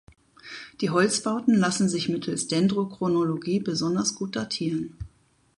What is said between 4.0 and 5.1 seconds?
gut datieren.